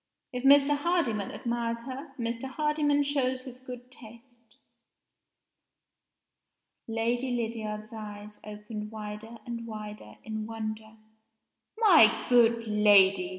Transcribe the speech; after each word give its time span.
If 0.33 0.43
Mr. 0.43 0.75
Hardyman 0.75 1.29
admires 1.29 1.83
her, 1.83 2.13
Mr. 2.17 2.45
Hardyman 2.45 3.03
shows 3.03 3.43
his 3.43 3.59
good 3.59 3.91
taste." 3.91 4.55
Lady 6.87 7.29
Lydiard's 7.35 7.93
eyes 7.93 8.39
opened 8.43 8.89
wider 8.89 9.37
and 9.45 9.67
wider 9.67 10.15
in 10.23 10.47
wonder. 10.47 10.93
"My 11.77 12.25
good 12.29 12.65
lady!" 12.67 13.29